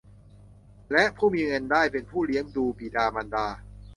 [0.91, 3.45] และผู้มีเงินได้เป็นผู้เลี้ยงดูบิดามารดา